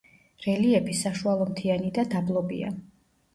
რელიეფი 0.45 0.95
საშუალომთიანი 1.01 1.93
და 1.99 2.07
დაბლობია. 2.15 2.73